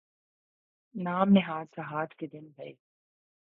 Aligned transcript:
نام 0.95 1.29
نہاد 1.29 1.65
جہاد 1.77 2.13
کے 2.13 2.27
دن 2.27 2.47
گئے۔ 2.57 2.73